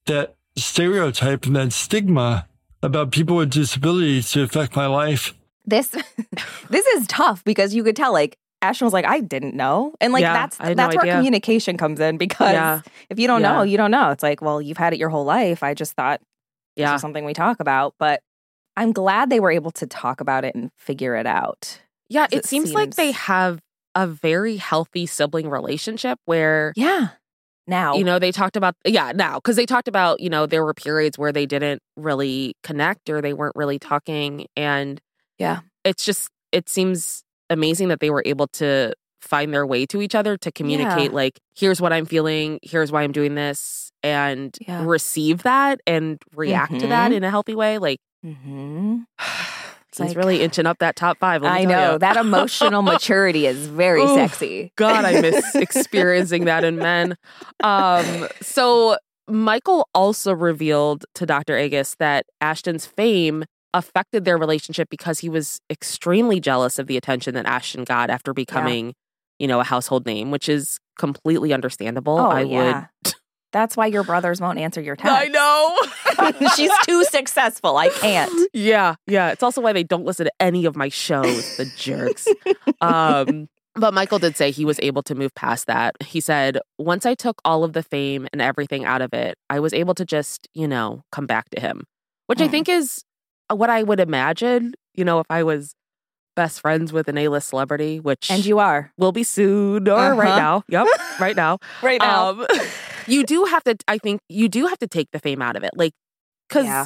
that 0.05 0.35
stereotype 0.55 1.47
and 1.47 1.55
that 1.55 1.73
stigma 1.73 2.46
about 2.83 3.11
people 3.11 3.35
with 3.37 3.51
disabilities 3.51 4.31
to 4.31 4.43
affect 4.43 4.75
my 4.75 4.85
life. 4.87 5.33
this 5.65 5.89
this 6.69 6.85
is 6.87 7.07
tough 7.07 7.43
because 7.43 7.73
you 7.73 7.83
could 7.83 7.95
tell 7.95 8.13
like 8.13 8.37
Ashton 8.61 8.85
was 8.85 8.93
like, 8.93 9.05
I 9.05 9.19
didn't 9.19 9.55
know. 9.55 9.93
And 10.01 10.11
like 10.13 10.21
Yeah, 10.21 10.33
that's 10.33 10.59
I 10.59 10.67
had 10.69 10.77
no 10.77 10.83
that's 10.83 10.95
where 10.95 11.03
idea. 11.03 11.15
communication 11.17 11.77
comes 11.77 11.99
in 11.99 12.17
because 12.17 12.53
Yeah. 12.53 12.81
if 13.09 13.19
you 13.19 13.27
don't 13.27 13.41
know, 13.43 13.61
you 13.61 13.77
don't 13.77 13.91
know. 13.91 14.09
It's 14.11 14.23
like, 14.23 14.41
well, 14.41 14.61
you've 14.61 14.77
had 14.77 14.93
it 14.93 14.99
your 14.99 15.09
whole 15.09 15.25
life. 15.25 15.61
I 15.61 15.73
just 15.75 15.93
thought 15.93 16.21
this 16.75 16.83
Yeah. 16.83 16.93
was 16.93 17.01
something 17.01 17.23
we 17.23 17.33
talk 17.33 17.59
about. 17.59 17.93
But 17.99 18.21
I'm 18.75 18.91
glad 18.93 19.29
they 19.29 19.39
were 19.39 19.51
able 19.51 19.71
to 19.71 19.85
talk 19.87 20.21
about 20.21 20.43
it 20.43 20.55
and 20.55 20.71
figure 20.75 21.15
it 21.15 21.27
out. 21.27 21.81
Yeah, 22.09 22.25
it 22.31 22.45
seems 22.45 22.73
like 22.73 22.95
they 22.95 23.11
have 23.11 23.59
a 23.93 24.07
very 24.07 24.57
healthy 24.57 25.05
sibling 25.05 25.49
relationship 25.49 26.19
where 26.25 26.73
Yeah. 26.75 27.09
Now 27.67 27.95
you 27.95 28.03
know 28.03 28.17
they 28.19 28.31
talked 28.31 28.55
about 28.55 28.75
yeah 28.85 29.11
now 29.13 29.35
because 29.35 29.55
they 29.57 29.65
talked 29.65 29.87
about 29.87 30.19
you 30.21 30.29
know 30.29 30.45
there 30.45 30.63
were 30.63 30.73
periods 30.73 31.17
where 31.17 31.31
they 31.33 31.45
didn't 31.45 31.81
really 31.97 32.53
connect 32.63 33.09
or 33.09 33.21
they 33.21 33.33
weren't 33.33 33.55
really 33.55 33.77
talking 33.79 34.45
and 34.55 35.01
Yeah. 35.37 35.59
it's 35.83 36.05
just 36.05 36.29
it 36.51 36.69
seems 36.69 37.23
amazing 37.49 37.89
that 37.89 37.99
they 37.99 38.09
were 38.09 38.23
able 38.25 38.47
to 38.47 38.93
find 39.21 39.53
their 39.53 39.65
way 39.65 39.85
to 39.87 40.01
each 40.01 40.15
other 40.15 40.37
to 40.37 40.51
communicate 40.51 41.11
like 41.11 41.39
here's 41.55 41.81
what 41.81 41.91
i'm 41.91 42.05
feeling 42.05 42.59
here's 42.63 42.91
why 42.91 43.01
i'm 43.03 43.11
doing 43.11 43.35
this 43.35 43.91
and 44.03 44.57
Yeah. 44.65 44.83
receive 44.85 45.43
that 45.43 45.81
and 45.87 46.17
react 46.35 46.79
to 46.79 46.87
that 46.87 47.11
Mhm. 47.11 47.15
in 47.17 47.23
a 47.25 47.29
healthy 47.29 47.55
way 47.55 47.77
like 47.79 47.99
Mhm. 49.99 50.03
he's 50.03 50.15
like- 50.15 50.17
really 50.17 50.41
inching 50.41 50.65
up 50.65 50.79
that 50.79 50.95
top 50.95 51.17
five 51.19 51.43
I 51.43 51.63
know 51.65 51.97
that 51.97 52.17
emotional 52.17 52.81
maturity 52.93 53.45
is 53.47 53.67
very 53.67 54.01
Oof. 54.01 54.11
sexy. 54.11 54.71
God, 54.75 55.05
I 55.05 55.21
miss 55.21 55.55
experiencing 55.55 56.45
that 56.45 56.63
in 56.63 56.77
men. 56.77 57.15
Um, 57.63 58.27
so 58.41 58.97
Michael 59.27 59.87
also 59.93 60.33
revealed 60.33 61.05
to 61.15 61.25
Dr. 61.25 61.57
Agus 61.57 61.95
that 61.99 62.25
Ashton's 62.41 62.85
fame 62.85 63.43
affected 63.73 64.23
their 64.25 64.37
relationship 64.37 64.87
because 64.89 65.19
he 65.19 65.29
was 65.29 65.59
extremely 65.69 66.39
jealous 66.39 66.79
of 66.79 66.87
the 66.87 66.95
attention 66.97 67.33
that 67.35 67.45
Ashton 67.45 67.83
got 67.83 68.09
after 68.09 68.33
becoming, 68.33 68.93
you 69.39 69.47
know, 69.47 69.59
a 69.59 69.63
household 69.65 70.05
name, 70.05 70.31
which 70.31 70.47
is 70.47 70.79
completely 70.97 71.53
understandable. 71.53 72.17
Oh, 72.17 72.29
I 72.29 72.41
yeah. 72.43 72.85
would 73.03 73.13
That's 73.57 73.75
why 73.75 73.87
your 73.87 74.03
brothers 74.03 74.39
won't 74.39 74.59
answer 74.59 74.81
your 74.81 74.95
text. 74.95 75.17
I 75.17 75.27
know. 75.29 76.47
She's 76.55 76.69
too 76.85 77.03
successful. 77.05 77.75
I 77.75 77.89
can't. 77.89 78.31
Yeah, 78.53 78.93
yeah. 79.07 79.31
It's 79.31 79.41
also 79.41 79.61
why 79.61 79.73
they 79.73 79.83
don't 79.83 80.05
listen 80.05 80.25
to 80.27 80.31
any 80.39 80.65
of 80.65 80.75
my 80.75 80.89
shows, 80.89 81.49
the 81.57 81.65
jerks. 81.65 82.27
Um, 82.81 83.47
but 83.73 83.95
Michael 83.95 84.19
did 84.19 84.37
say 84.37 84.51
he 84.51 84.63
was 84.63 84.79
able 84.83 85.01
to 85.03 85.15
move 85.15 85.33
past 85.33 85.65
that. 85.65 85.95
He 86.03 86.21
said, 86.21 86.59
once 86.77 87.03
I 87.07 87.15
took 87.15 87.41
all 87.43 87.63
of 87.63 87.73
the 87.73 87.81
fame 87.81 88.27
and 88.31 88.43
everything 88.43 88.85
out 88.85 89.01
of 89.01 89.11
it, 89.11 89.39
I 89.49 89.59
was 89.59 89.73
able 89.73 89.95
to 89.95 90.05
just, 90.05 90.47
you 90.53 90.67
know, 90.67 91.01
come 91.11 91.25
back 91.25 91.49
to 91.49 91.59
him, 91.59 91.83
which 92.27 92.39
I 92.39 92.47
Mm. 92.47 92.51
think 92.51 92.69
is 92.69 93.03
what 93.49 93.71
I 93.71 93.81
would 93.81 93.99
imagine, 93.99 94.75
you 94.93 95.03
know, 95.03 95.19
if 95.19 95.25
I 95.31 95.41
was 95.41 95.73
best 96.35 96.61
friends 96.61 96.93
with 96.93 97.07
an 97.07 97.17
A-list 97.17 97.49
celebrity, 97.49 97.99
which 97.99 98.29
And 98.29 98.45
you 98.45 98.59
are. 98.59 98.91
will 98.99 99.11
be 99.11 99.23
soon 99.23 99.87
or 99.89 100.13
right 100.13 100.29
Uh-huh. 100.29 100.37
now. 100.37 100.63
Yep, 100.69 100.87
right 101.19 101.35
now. 101.35 101.57
Right 101.81 101.99
Um, 102.03 102.45
you 103.07 103.23
do 103.23 103.45
have 103.45 103.63
to. 103.65 103.75
I 103.87 103.97
think 103.97 104.21
you 104.29 104.49
do 104.49 104.67
have 104.67 104.77
to 104.79 104.87
take 104.87 105.09
the 105.11 105.19
fame 105.19 105.41
out 105.41 105.55
of 105.55 105.63
it, 105.63 105.71
like 105.75 105.93
because 106.47 106.65
Yeah. 106.65 106.85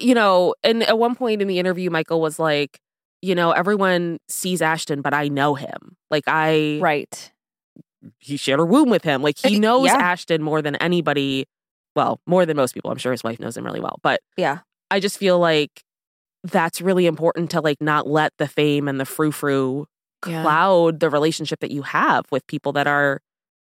you 0.00 0.14
know. 0.14 0.54
And 0.62 0.82
at 0.82 0.98
one 0.98 1.14
point 1.14 1.42
in 1.42 1.48
the 1.48 1.58
interview, 1.58 1.90
Michael 1.90 2.20
was 2.20 2.38
like, 2.38 2.78
you 3.20 3.34
know, 3.34 3.52
everyone 3.52 4.18
sees 4.28 4.62
Ashton, 4.62 5.00
but 5.02 5.14
I 5.14 5.28
know 5.28 5.54
him. 5.54 5.96
Like 6.10 6.24
I, 6.26 6.78
right. 6.82 7.32
he 8.18 8.36
shared 8.36 8.60
a 8.60 8.64
room 8.64 8.90
with 8.90 9.04
him. 9.04 9.22
Like 9.22 9.38
he 9.38 9.58
knows 9.58 9.86
yeah. 9.86 9.96
Ashton 9.96 10.42
more 10.42 10.60
than 10.62 10.76
anybody. 10.76 11.46
Well, 11.94 12.20
more 12.26 12.46
than 12.46 12.56
most 12.56 12.72
people. 12.74 12.90
I'm 12.90 12.98
sure 12.98 13.12
his 13.12 13.22
wife 13.22 13.38
knows 13.38 13.56
him 13.56 13.64
really 13.64 13.80
well, 13.80 13.98
but 14.02 14.20
Yeah. 14.36 14.58
I 14.90 15.00
just 15.00 15.16
feel 15.18 15.38
like 15.38 15.82
that's 16.44 16.80
really 16.80 17.06
important 17.06 17.50
to 17.52 17.60
like 17.60 17.80
not 17.80 18.06
let 18.06 18.32
the 18.38 18.48
fame 18.48 18.88
and 18.88 18.98
the 18.98 19.04
frou 19.06 19.30
frou 19.30 19.86
Yeah. 20.26 20.42
cloud 20.42 21.00
the 21.00 21.08
relationship 21.10 21.60
that 21.60 21.70
you 21.70 21.82
have 21.82 22.24
with 22.30 22.46
people 22.46 22.72
that 22.72 22.86
are 22.86 23.20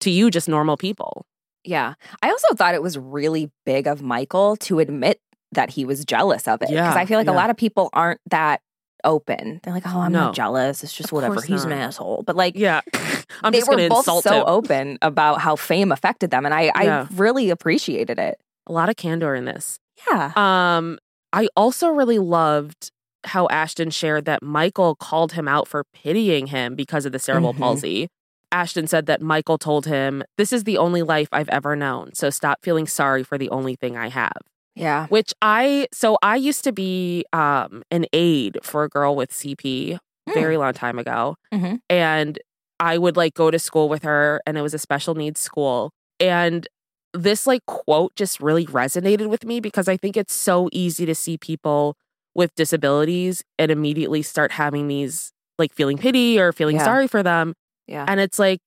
to 0.01 0.11
you 0.11 0.31
just 0.31 0.49
normal 0.49 0.77
people. 0.77 1.27
Yeah. 1.65 1.95
I 2.23 2.31
also 2.31 2.55
thought 2.55 2.75
it 2.75 2.83
was 2.83 2.97
really 2.99 3.51
big 3.67 3.87
of 3.87 4.03
Michael 4.03 4.57
to 4.57 4.79
admit 4.79 5.21
that 5.53 5.71
he 5.71 5.85
was 5.85 6.05
jealous 6.05 6.47
of 6.49 6.55
it. 6.63 6.69
Because 6.69 6.75
Yeah, 6.75 6.95
I 6.95 7.07
feel 7.07 7.19
like 7.19 7.27
a 7.27 7.33
lot 7.33 7.51
of 7.51 7.57
people 7.57 7.91
aren't 7.93 8.21
that 8.31 8.61
open. 9.05 9.61
They're 9.63 9.73
like, 9.75 9.87
oh, 9.87 10.01
I'm 10.01 10.13
No. 10.13 10.27
not 10.27 10.35
jealous. 10.35 10.85
It's 10.85 10.93
just 10.93 11.09
Of 11.09 11.13
whatever. 11.13 11.41
He's 11.41 11.65
an 11.65 11.73
asshole. 11.73 12.23
But 12.27 12.37
like, 12.37 12.55
Yeah. 12.57 12.81
I'm 13.43 13.53
they 13.53 13.59
just 13.61 13.71
were 13.71 13.89
both 13.89 14.05
so 14.05 14.21
him. 14.21 14.45
open 14.47 14.99
about 15.03 15.41
how 15.41 15.57
fame 15.57 15.91
affected 15.93 16.31
them. 16.31 16.45
And 16.45 16.55
I, 16.55 16.63
Yeah. 16.83 17.07
I 17.11 17.15
really 17.15 17.51
appreciated 17.51 18.19
it. 18.19 18.39
A 18.67 18.73
lot 18.73 18.89
of 18.89 18.97
candor 18.97 19.35
in 19.35 19.45
this. 19.47 19.79
Yeah. 20.11 20.33
Um, 20.37 20.99
I 21.33 21.49
also 21.57 21.89
really 21.89 22.19
loved 22.19 22.91
how 23.25 23.49
Ashton 23.51 23.91
shared 23.91 24.25
that 24.27 24.43
Michael 24.43 24.95
called 24.95 25.33
him 25.33 25.47
out 25.49 25.67
for 25.69 25.85
pitying 25.95 26.47
him 26.49 26.75
because 26.75 27.05
of 27.07 27.13
the 27.13 27.19
cerebral 27.19 27.53
Mhm. 27.55 27.59
palsy. 27.59 28.09
Ashton 28.53 28.87
said 28.87 29.07
that 29.07 29.21
Michael 29.23 29.59
told 29.59 29.87
him, 29.87 30.23
This 30.37 30.53
is 30.53 30.65
the 30.65 30.79
only 30.79 31.03
life 31.03 31.29
I've 31.33 31.49
ever 31.51 31.77
known. 31.77 32.15
So 32.15 32.31
stop 32.31 32.59
feeling 32.63 32.87
sorry 32.87 33.23
for 33.23 33.39
the 33.39 33.49
only 33.51 33.77
thing 33.77 33.97
I 33.97 34.09
have. 34.09 34.37
Yeah. 34.75 35.07
Which 35.09 35.33
I, 35.43 35.89
so 35.93 36.19
I 36.23 36.37
used 36.37 36.65
to 36.65 36.73
be 36.73 37.25
um, 37.33 37.83
an 37.91 38.07
aide 38.13 38.59
for 38.63 38.85
a 38.85 38.89
girl 38.89 39.15
with 39.17 39.31
CP 39.33 39.99
Hmm. 40.29 40.35
very 40.35 40.57
long 40.59 40.75
time 40.75 40.99
ago. 40.99 41.37
Mhm. 41.53 41.81
And 41.89 42.39
I 42.79 42.99
would 42.99 43.17
like 43.17 43.35
go 43.35 43.51
to 43.51 43.59
school 43.59 43.89
with 43.89 44.03
her, 44.05 44.41
and 44.47 44.57
it 44.59 44.63
was 44.63 44.75
a 44.75 44.79
special 44.79 45.15
needs 45.15 45.41
school. 45.41 45.91
And 46.21 46.69
this 47.15 47.47
like 47.47 47.65
quote 47.67 48.15
just 48.17 48.39
really 48.41 48.67
resonated 48.67 49.29
with 49.29 49.45
me 49.45 49.61
because 49.61 49.89
I 49.89 49.97
think 49.97 50.17
it's 50.17 50.35
so 50.35 50.69
easy 50.73 51.05
to 51.07 51.15
see 51.15 51.37
people 51.39 51.97
with 52.35 52.55
disabilities 52.55 53.43
and 53.59 53.71
immediately 53.71 54.23
start 54.23 54.53
having 54.53 54.87
these 54.89 55.33
like 55.59 55.75
feeling 55.75 55.99
pity 55.99 56.39
or 56.39 56.53
feeling 56.53 56.77
Yeah. 56.77 56.85
sorry 56.85 57.09
for 57.09 57.23
them. 57.23 57.55
Yeah. 57.91 58.05
And 58.09 58.21
it's 58.21 58.39
like, 58.39 58.61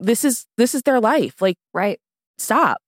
this 0.00 0.24
is 0.24 0.46
this 0.58 0.74
is 0.74 0.82
their 0.82 1.00
life. 1.00 1.40
Like, 1.40 1.56
Right. 1.72 1.98
stop. 2.38 2.78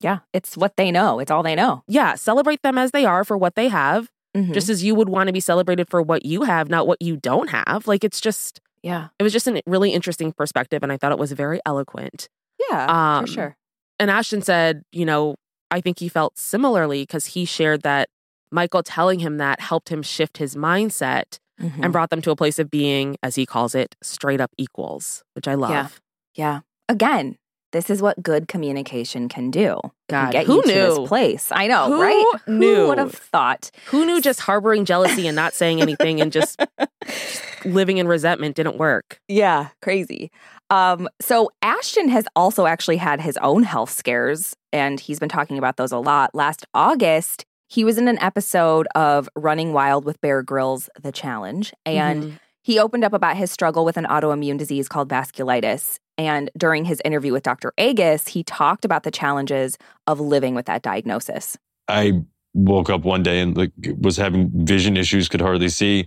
Yeah. 0.00 0.20
It's 0.32 0.56
what 0.56 0.76
they 0.76 0.90
know. 0.90 1.18
It's 1.18 1.30
all 1.30 1.42
they 1.42 1.54
know. 1.54 1.82
Yeah, 1.86 2.14
celebrate 2.14 2.62
them 2.62 2.78
as 2.78 2.90
they 2.92 3.04
are 3.04 3.24
for 3.24 3.36
what 3.36 3.54
they 3.54 3.68
have, 3.68 4.08
Mhm. 4.36 4.54
just 4.54 4.68
as 4.68 4.82
you 4.84 4.94
would 4.94 5.08
want 5.08 5.26
to 5.26 5.32
be 5.32 5.40
celebrated 5.40 5.88
for 5.90 6.00
what 6.00 6.24
you 6.24 6.42
have, 6.42 6.68
not 6.70 6.86
what 6.86 7.00
you 7.02 7.16
don't 7.16 7.48
have. 7.50 7.86
Like 7.86 8.04
it's 8.04 8.20
just 8.20 8.60
yeah. 8.82 9.08
it 9.18 9.22
was 9.22 9.32
just 9.32 9.46
a 9.48 9.60
really 9.66 9.90
interesting 9.92 10.32
perspective 10.32 10.82
and 10.82 10.90
I 10.92 10.96
thought 10.96 11.12
it 11.12 11.18
was 11.18 11.32
very 11.32 11.60
eloquent. 11.66 12.28
Yeah. 12.70 12.86
Um, 13.18 13.26
for 13.26 13.32
sure. 13.32 13.56
And 13.98 14.10
Ashton 14.10 14.42
said, 14.42 14.82
you 14.92 15.04
know, 15.04 15.34
I 15.70 15.80
think 15.80 15.98
he 15.98 16.08
felt 16.08 16.38
similarly 16.38 17.02
because 17.02 17.26
he 17.26 17.44
shared 17.44 17.82
that 17.82 18.08
Michael 18.50 18.82
telling 18.82 19.18
him 19.20 19.38
that 19.38 19.60
helped 19.60 19.88
him 19.88 20.02
shift 20.02 20.38
his 20.38 20.54
mindset 20.54 21.38
Mhm. 21.60 21.84
and 21.84 21.92
brought 21.92 22.10
them 22.10 22.20
to 22.22 22.30
a 22.30 22.36
place 22.36 22.58
of 22.58 22.70
being, 22.70 23.16
as 23.22 23.36
he 23.36 23.46
calls 23.46 23.74
it, 23.74 23.94
straight 24.02 24.40
up 24.40 24.50
equals, 24.58 25.22
which 25.34 25.46
I 25.48 25.54
love. 25.54 25.70
Yeah. 25.70 25.88
Yeah. 26.34 26.60
Again, 26.88 27.36
this 27.72 27.90
is 27.90 28.00
what 28.02 28.22
good 28.22 28.46
communication 28.48 29.28
can 29.28 29.50
do. 29.50 29.78
Can 30.08 30.24
God, 30.26 30.32
get 30.32 30.46
who 30.46 30.56
you 30.56 30.62
to 30.62 30.68
knew? 30.68 30.74
this 30.74 31.08
place. 31.08 31.48
I 31.52 31.66
know, 31.66 31.86
Who 31.86 32.00
right? 32.02 32.24
knew? 32.46 32.74
Who 32.76 32.88
would 32.88 32.98
have 32.98 33.14
thought? 33.14 33.70
Who 33.86 34.04
knew 34.04 34.20
just 34.20 34.40
harboring 34.40 34.84
jealousy 34.84 35.26
and 35.26 35.34
not 35.36 35.54
saying 35.54 35.80
anything 35.80 36.20
and 36.20 36.30
just 36.32 36.60
living 37.64 37.98
in 37.98 38.06
resentment 38.08 38.56
didn't 38.56 38.76
work? 38.76 39.18
Yeah, 39.28 39.68
crazy. 39.82 40.30
Um, 40.70 41.08
so 41.20 41.50
Ashton 41.62 42.08
has 42.08 42.26
also 42.36 42.66
actually 42.66 42.96
had 42.96 43.20
his 43.20 43.36
own 43.38 43.62
health 43.64 43.90
scares, 43.90 44.54
and 44.72 44.98
he's 45.00 45.18
been 45.18 45.28
talking 45.28 45.58
about 45.58 45.76
those 45.76 45.92
a 45.92 45.98
lot. 45.98 46.34
Last 46.34 46.64
August, 46.74 47.44
he 47.66 47.84
was 47.84 47.98
in 47.98 48.08
an 48.08 48.18
episode 48.20 48.86
of 48.94 49.28
Running 49.36 49.72
Wild 49.72 50.04
with 50.04 50.20
Bear 50.20 50.42
Grylls, 50.42 50.88
The 51.00 51.12
Challenge, 51.12 51.72
and 51.86 52.22
Mhm. 52.22 52.38
he 52.62 52.78
opened 52.78 53.04
up 53.04 53.12
about 53.12 53.36
his 53.36 53.50
struggle 53.50 53.84
with 53.84 53.96
an 53.96 54.04
autoimmune 54.04 54.58
disease 54.58 54.88
called 54.88 55.08
vasculitis. 55.08 55.98
And 56.16 56.50
during 56.56 56.84
his 56.84 57.02
interview 57.04 57.32
with 57.32 57.42
Dr. 57.42 57.72
Agus, 57.76 58.28
he 58.28 58.44
talked 58.44 58.84
about 58.84 59.02
the 59.02 59.10
challenges 59.10 59.76
of 60.06 60.20
living 60.20 60.54
with 60.54 60.66
that 60.66 60.82
diagnosis. 60.82 61.56
I 61.88 62.22
woke 62.54 62.88
up 62.88 63.02
one 63.04 63.22
day 63.24 63.40
and 63.40 63.56
like 63.56 63.72
was 64.00 64.16
having 64.16 64.50
vision 64.64 64.96
issues, 64.96 65.28
could 65.28 65.40
hardly 65.40 65.68
see, 65.68 66.06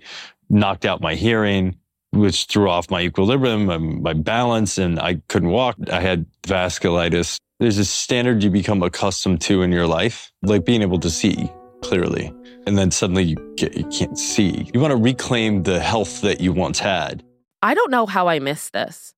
knocked 0.49 0.85
out 0.85 1.01
my 1.01 1.15
hearing, 1.15 1.75
which 2.19 2.45
threw 2.45 2.69
off 2.69 2.89
my 2.89 3.01
equilibrium, 3.01 3.65
my, 3.65 3.77
my 3.77 4.13
balance, 4.13 4.77
and 4.77 4.99
I 4.99 5.21
couldn't 5.27 5.49
walk. 5.49 5.75
I 5.91 6.01
had 6.01 6.25
vasculitis. 6.43 7.37
There's 7.59 7.77
a 7.77 7.85
standard 7.85 8.43
you 8.43 8.49
become 8.49 8.83
accustomed 8.83 9.41
to 9.41 9.61
in 9.63 9.71
your 9.71 9.87
life, 9.87 10.31
like 10.43 10.65
being 10.65 10.81
able 10.81 10.99
to 10.99 11.09
see 11.09 11.51
clearly. 11.81 12.33
And 12.65 12.77
then 12.77 12.91
suddenly 12.91 13.23
you, 13.23 13.53
get, 13.55 13.75
you 13.77 13.85
can't 13.85 14.17
see. 14.17 14.69
You 14.73 14.79
want 14.79 14.91
to 14.91 14.97
reclaim 14.97 15.63
the 15.63 15.79
health 15.79 16.21
that 16.21 16.41
you 16.41 16.51
once 16.51 16.79
had. 16.79 17.23
I 17.61 17.73
don't 17.73 17.91
know 17.91 18.05
how 18.05 18.27
I 18.27 18.39
missed 18.39 18.73
this. 18.73 19.13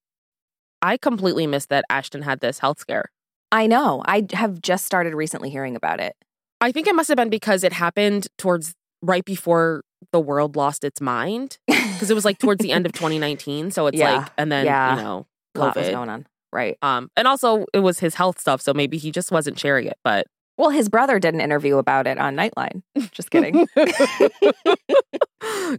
I 0.82 0.98
completely 0.98 1.48
missed 1.48 1.70
that 1.70 1.86
Ashton 1.90 2.22
had 2.22 2.40
this 2.40 2.60
health 2.60 2.80
scare. 2.80 3.12
I 3.52 3.68
know. 3.68 4.04
I 4.06 4.28
have 4.34 4.62
just 4.62 4.86
started 4.86 5.14
recently 5.14 5.50
hearing 5.50 5.76
about 5.76 6.00
it. 6.00 6.16
I 6.62 6.72
think 6.72 6.88
it 6.88 6.96
must 6.96 7.08
have 7.08 7.18
been 7.18 7.30
because 7.30 7.64
it 7.64 7.74
happened 7.74 8.28
towards 8.38 8.76
right 9.02 9.24
before 9.26 9.82
the 10.12 10.20
world 10.20 10.56
lost 10.56 10.84
its 10.84 11.02
mind. 11.02 11.58
Because 11.68 12.10
it 12.10 12.14
was 12.14 12.26
like 12.26 12.38
towards 12.40 12.62
the 12.64 12.72
end 12.72 12.86
of 12.86 12.92
2019. 12.94 13.72
So 13.72 13.88
it's 13.88 13.98
Yeah. 13.98 14.18
like, 14.20 14.32
and 14.38 14.52
then, 14.52 14.66
Yeah. 14.66 14.96
you 14.96 15.02
know, 15.02 15.28
A 15.56 15.60
lot 15.60 15.76
was 15.76 15.88
COVID. 15.88 15.92
going 15.92 16.10
on. 16.10 16.26
Right. 16.52 16.78
Um, 16.82 17.10
and 17.18 17.28
also 17.28 17.66
it 17.74 17.80
was 17.80 18.00
his 18.00 18.16
health 18.16 18.40
stuff. 18.40 18.62
So 18.62 18.74
maybe 18.74 18.98
he 18.98 19.12
just 19.12 19.32
wasn't 19.32 19.60
sharing 19.60 19.86
it. 19.88 19.98
But 20.04 20.26
Well, 20.58 20.70
his 20.72 20.90
brother 20.90 21.20
did 21.20 21.34
an 21.34 21.42
interview 21.42 21.78
about 21.78 22.08
it 22.08 22.18
on 22.18 22.36
Nightline. 22.36 22.82
Just 23.12 23.30
kidding. 23.32 23.68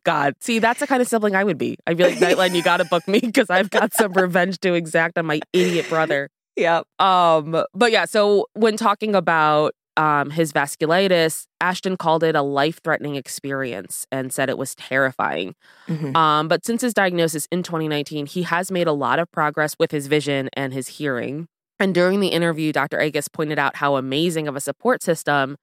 God, 0.05 0.35
see, 0.41 0.59
that's 0.59 0.81
the 0.81 0.87
kind 0.87 1.03
of 1.03 1.09
sibling 1.09 1.35
I 1.37 1.45
would 1.45 1.59
be. 1.59 1.77
I'd 1.87 1.97
be 1.97 2.05
like, 2.05 2.19
Nightline, 2.19 2.55
you 2.55 2.63
got 2.63 2.79
to 2.79 2.85
book 2.85 3.07
me 3.09 3.21
because 3.21 3.51
I've 3.51 3.71
got 3.71 3.93
some 3.93 4.13
revenge 4.13 4.59
to 4.61 4.75
exact 4.75 5.19
on 5.19 5.27
my 5.27 5.41
idiot 5.53 5.87
brother. 5.89 6.31
yep. 6.57 6.85
Um, 6.99 7.65
but 7.75 7.93
yeah, 7.93 8.05
so 8.07 8.47
when 8.55 8.77
talking 8.77 9.15
about 9.15 9.75
um 10.01 10.31
his 10.31 10.53
vasculitis, 10.53 11.45
Ashton 11.61 11.97
called 11.97 12.23
it 12.25 12.35
a 12.35 12.43
life-threatening 12.43 13.17
experience 13.17 14.07
and 14.11 14.33
said 14.33 14.49
it 14.49 14.57
was 14.59 14.75
terrifying. 14.75 15.55
Mhm. 15.89 16.17
Um, 16.17 16.49
but 16.49 16.65
since 16.65 16.81
his 16.83 16.95
diagnosis 16.95 17.47
in 17.53 17.63
2019, 17.63 18.27
he 18.27 18.43
has 18.45 18.71
made 18.71 18.87
a 18.87 18.93
lot 18.93 19.19
of 19.19 19.31
progress 19.31 19.75
with 19.79 19.91
his 19.91 20.07
vision 20.07 20.49
and 20.55 20.73
his 20.73 20.89
hearing. 20.99 21.47
And 21.79 21.95
during 21.95 22.21
the 22.21 22.29
interview, 22.29 22.73
Dr. 22.73 22.99
Agus 23.01 23.29
pointed 23.29 23.59
out 23.59 23.77
how 23.77 23.97
amazing 23.97 24.49
of 24.49 24.57
a 24.57 24.61
support 24.61 25.03
system 25.03 25.57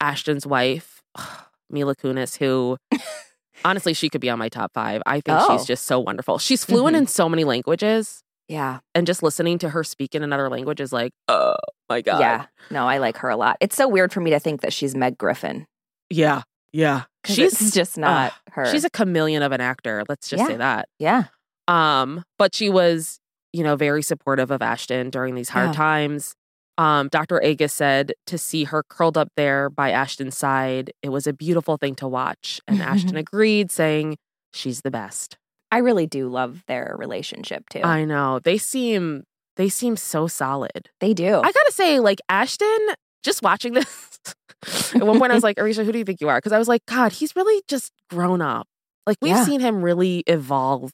Ashton's 0.00 0.46
wife, 0.46 1.02
Mila 1.70 1.94
Kunis, 1.96 2.38
who 2.38 2.76
honestly, 3.64 3.94
she 3.94 4.08
could 4.08 4.20
be 4.20 4.30
on 4.30 4.38
my 4.38 4.48
top 4.48 4.72
five. 4.74 5.02
I 5.06 5.20
think 5.20 5.38
Oh. 5.40 5.56
she's 5.56 5.66
just 5.66 5.84
so 5.86 5.98
wonderful. 6.00 6.38
She's 6.38 6.64
fluent 6.64 6.94
Mhm. 6.96 7.00
in 7.00 7.06
so 7.06 7.28
many 7.28 7.44
languages. 7.44 8.22
Yeah. 8.48 8.80
And 8.94 9.06
just 9.06 9.22
listening 9.22 9.58
to 9.60 9.70
her 9.70 9.82
speak 9.84 10.14
in 10.14 10.22
another 10.22 10.48
language 10.50 10.80
is 10.80 10.92
like, 10.92 11.12
oh 11.28 11.53
my 11.88 12.00
God. 12.00 12.20
Yeah. 12.20 12.46
No, 12.70 12.86
I 12.86 12.98
like 12.98 13.16
her 13.18 13.28
a 13.28 13.36
lot. 13.36 13.56
It's 13.60 13.76
so 13.76 13.88
weird 13.88 14.12
for 14.12 14.20
me 14.20 14.30
to 14.30 14.40
think 14.40 14.60
that 14.62 14.72
she's 14.72 14.94
Meg 14.94 15.18
Griffin. 15.18 15.66
Yeah. 16.10 16.42
Yeah. 16.72 17.02
She's 17.26 17.72
just 17.72 17.96
not 17.98 18.32
ugh, 18.32 18.38
her. 18.52 18.66
She's 18.70 18.84
a 18.84 18.90
chameleon 18.90 19.42
of 19.42 19.52
an 19.52 19.60
actor. 19.60 20.02
Let's 20.08 20.28
just 20.28 20.44
say 20.46 20.56
that. 20.56 20.88
yeah. 20.98 21.24
Um, 21.68 22.24
but 22.38 22.54
she 22.54 22.68
was, 22.68 23.18
you 23.52 23.62
know, 23.64 23.76
very 23.76 24.02
supportive 24.02 24.50
of 24.50 24.60
Ashton 24.60 25.08
during 25.10 25.34
these 25.34 25.48
hard 25.48 25.68
Yeah. 25.68 25.72
times. 25.72 26.34
Um, 26.76 27.08
Dr. 27.08 27.40
Agus 27.42 27.72
said 27.72 28.12
to 28.26 28.36
see 28.36 28.64
her 28.64 28.82
curled 28.82 29.16
up 29.16 29.28
there 29.36 29.70
by 29.70 29.90
Ashton's 29.92 30.36
side, 30.36 30.92
it 31.02 31.10
was 31.10 31.26
a 31.26 31.32
beautiful 31.32 31.76
thing 31.76 31.94
to 31.96 32.08
watch. 32.08 32.60
And 32.66 32.82
Ashton 32.82 33.16
agreed, 33.16 33.70
saying, 33.70 34.16
She's 34.52 34.82
the 34.82 34.90
best. 34.90 35.36
I 35.72 35.78
really 35.78 36.06
do 36.06 36.28
love 36.28 36.62
their 36.68 36.94
relationship 36.98 37.68
too. 37.70 37.80
I 37.82 38.04
know. 38.04 38.40
They 38.40 38.58
seem 38.58 39.24
they 39.56 39.68
seem 39.68 39.96
so 39.96 40.26
solid. 40.26 40.90
they 41.00 41.14
do. 41.14 41.36
I 41.36 41.52
gotta 41.52 41.72
say, 41.72 42.00
like 42.00 42.20
Ashton, 42.28 42.78
just 43.22 43.42
watching 43.42 43.74
this. 43.74 44.18
at 44.94 45.06
one 45.06 45.18
point, 45.18 45.32
I 45.32 45.34
was 45.34 45.44
like, 45.48 45.56
Aricia, 45.56 45.84
who 45.84 45.92
do 45.92 45.98
you 45.98 46.04
think 46.04 46.20
you 46.20 46.28
are? 46.28 46.38
Because 46.38 46.52
I 46.52 46.58
was 46.58 46.68
like, 46.68 46.84
God, 46.86 47.12
he's 47.12 47.34
really 47.36 47.62
just 47.68 47.92
grown 48.10 48.40
up. 48.42 48.66
Like 49.06 49.18
we've 49.20 49.30
Yeah. 49.36 49.44
seen 49.44 49.60
him 49.60 49.82
really 49.82 50.22
evolve 50.26 50.90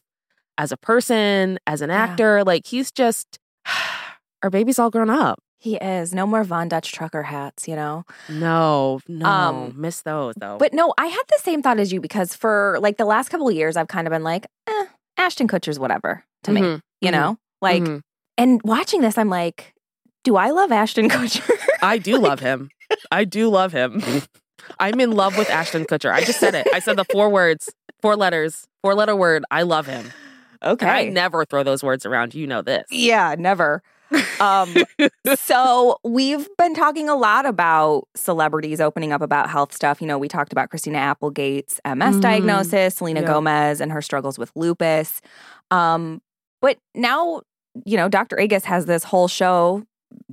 as 0.58 0.72
a 0.72 0.76
person, 0.76 1.58
as 1.66 1.80
an 1.80 1.90
Yeah. 1.90 1.96
actor. 2.04 2.44
Like 2.44 2.66
he's 2.66 2.90
just 2.92 3.38
our 4.42 4.50
baby's 4.50 4.78
all 4.78 4.90
grown 4.90 5.10
up. 5.10 5.38
He 5.58 5.76
is. 5.76 6.14
No 6.14 6.26
more 6.26 6.42
Von 6.42 6.68
Dutch 6.68 6.90
trucker 6.90 7.22
hats, 7.24 7.68
you 7.68 7.76
know? 7.76 8.04
No, 8.30 9.00
no, 9.06 9.26
Um, 9.26 9.74
miss 9.76 10.00
those 10.02 10.34
though. 10.38 10.56
But 10.58 10.72
no, 10.72 10.94
I 10.96 11.06
had 11.06 11.22
the 11.28 11.38
same 11.42 11.62
thought 11.62 11.78
as 11.78 11.92
you 11.92 12.00
because 12.00 12.34
for 12.34 12.78
like 12.80 12.96
the 12.96 13.04
last 13.04 13.28
couple 13.28 13.46
of 13.48 13.54
years, 13.54 13.76
I've 13.76 13.88
kind 13.88 14.06
of 14.06 14.10
been 14.10 14.24
like, 14.24 14.46
eh, 14.66 14.86
Ashton 15.18 15.48
Kutcher's 15.48 15.78
whatever 15.78 16.24
to 16.44 16.52
me, 16.52 16.62
Mhm, 16.62 16.80
you 17.02 17.08
mhm, 17.10 17.12
know? 17.12 17.36
Like, 17.60 17.82
mhm. 17.82 18.00
And 18.42 18.60
watching 18.64 19.00
this, 19.00 19.16
I'm 19.18 19.28
like, 19.28 19.74
do 20.24 20.36
I 20.36 20.50
love 20.50 20.72
Ashton 20.72 21.08
Kutcher? 21.08 21.48
I 21.82 21.98
do 21.98 22.18
love 22.18 22.40
him. 22.40 22.70
I 23.12 23.24
do 23.24 23.48
love 23.48 23.72
him. 23.72 24.02
I'm 24.78 25.00
in 25.00 25.12
love 25.12 25.36
with 25.38 25.48
Ashton 25.50 25.84
Kutcher. 25.84 26.12
I 26.12 26.22
just 26.24 26.40
said 26.40 26.54
it. 26.54 26.66
I 26.72 26.78
said 26.80 26.96
the 26.96 27.04
four 27.04 27.30
words, 27.30 27.70
four 28.02 28.16
letters, 28.16 28.66
four 28.82 28.94
letter 28.94 29.16
word. 29.16 29.44
I 29.50 29.62
love 29.62 29.86
him. 29.86 30.10
okay. 30.62 30.86
And 30.86 30.96
I 30.96 31.04
never 31.08 31.44
throw 31.44 31.62
those 31.62 31.82
words 31.82 32.04
around. 32.04 32.34
You 32.34 32.46
know 32.46 32.60
this. 32.62 32.84
Yeah, 32.90 33.34
never. 33.38 33.82
Um, 34.40 34.74
so 35.36 35.98
we've 36.04 36.48
been 36.58 36.74
talking 36.74 37.08
a 37.08 37.14
lot 37.16 37.46
about 37.46 38.08
celebrities 38.16 38.80
opening 38.80 39.12
up 39.12 39.22
about 39.22 39.48
health 39.48 39.72
stuff. 39.72 40.00
You 40.00 40.06
know, 40.08 40.18
we 40.18 40.28
talked 40.28 40.52
about 40.52 40.68
Christina 40.70 40.98
Applegate's 40.98 41.80
MS 41.84 42.16
Mhm. 42.16 42.20
diagnosis, 42.20 42.96
Selena 42.96 43.20
Yeah. 43.20 43.26
Gomez 43.28 43.80
and 43.80 43.92
her 43.92 44.02
struggles 44.02 44.38
with 44.38 44.50
lupus. 44.56 45.20
Um, 45.70 46.20
but 46.60 46.76
now, 46.94 47.42
you 47.84 47.96
know, 47.96 48.08
Dr. 48.08 48.38
Agus 48.40 48.64
has 48.64 48.86
this 48.86 49.04
whole 49.04 49.28
show 49.28 49.84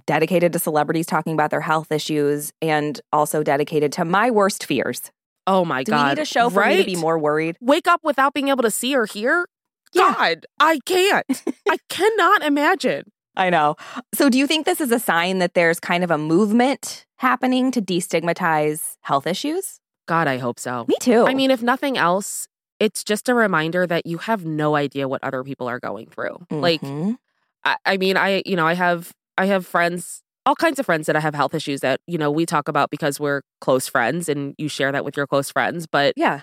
dedicated 0.06 0.54
to 0.54 0.60
celebrities 0.60 1.06
talking 1.06 1.34
about 1.34 1.52
their 1.52 1.62
health 1.62 1.92
issues 1.92 2.52
and 2.62 3.00
also 3.14 3.44
dedicated 3.44 3.92
to 3.94 4.06
my 4.06 4.32
worst 4.32 4.66
fears. 4.66 5.12
Oh 5.46 5.64
my 5.64 5.84
Do 5.84 5.92
God. 5.92 6.04
we 6.04 6.10
need 6.16 6.22
a 6.22 6.26
show 6.26 6.50
for 6.50 6.60
right? 6.62 6.78
me 6.78 6.84
to 6.84 6.86
be 6.86 6.96
more 6.96 7.18
worried? 7.20 7.58
Wake 7.62 7.88
up 7.88 8.02
without 8.04 8.34
being 8.34 8.50
able 8.50 8.64
to 8.64 8.72
see 8.72 8.96
or 8.96 9.06
hear? 9.06 9.46
Yeah. 9.94 10.14
God, 10.18 10.46
I 10.60 10.80
can't. 10.86 11.26
I 11.70 11.78
cannot 11.90 12.44
imagine. 12.44 13.04
I 13.36 13.50
know. 13.52 13.76
So, 14.16 14.30
do 14.30 14.38
you 14.38 14.48
think 14.48 14.66
this 14.66 14.82
is 14.82 14.92
a 14.92 15.00
sign 15.00 15.38
that 15.40 15.54
there's 15.54 15.80
kind 15.80 16.04
of 16.04 16.10
a 16.12 16.18
movement 16.18 17.06
happening 17.18 17.72
to 17.72 17.82
destigmatize 17.82 18.96
health 19.02 19.28
issues? 19.28 19.80
God, 20.08 20.28
I 20.28 20.38
hope 20.38 20.60
so. 20.60 20.86
Me 20.88 20.96
too. 21.00 21.26
I 21.26 21.34
mean, 21.34 21.52
if 21.52 21.62
nothing 21.62 21.98
else, 21.98 22.48
it's 22.80 23.04
just 23.04 23.30
a 23.30 23.34
reminder 23.34 23.86
that 23.88 24.06
you 24.06 24.18
have 24.20 24.46
no 24.46 24.76
idea 24.76 25.08
what 25.08 25.24
other 25.24 25.44
people 25.44 25.68
are 25.68 25.80
going 25.80 26.08
through. 26.08 26.46
Like, 26.50 26.82
Mhm. 26.82 27.18
I, 27.64 27.78
I 27.86 27.98
mean, 27.98 28.18
I, 28.18 28.42
you 28.46 28.56
know, 28.56 28.66
I 28.68 28.74
have, 28.74 29.12
I 29.38 29.46
have 29.46 29.66
friends, 29.66 30.22
all 30.46 30.56
kinds 30.56 30.80
of 30.80 30.86
friends 30.86 31.08
that 31.08 31.16
I 31.16 31.20
have 31.20 31.36
health 31.36 31.54
issues 31.54 31.82
that, 31.82 32.00
you 32.08 32.18
know, 32.18 32.32
we 32.32 32.46
talk 32.46 32.68
about 32.68 32.90
because 32.90 33.20
we're 33.20 33.42
close 33.62 33.88
friends 33.88 34.30
and 34.30 34.56
you 34.58 34.70
share 34.70 34.92
that 34.92 35.04
with 35.06 35.18
your 35.18 35.28
close 35.28 35.52
friends. 35.52 35.86
But 35.88 36.14
yeah, 36.16 36.42